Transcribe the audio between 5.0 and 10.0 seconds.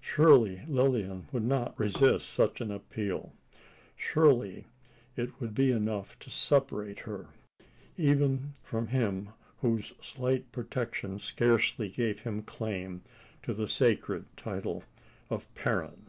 it would be enough to separate her even from him whose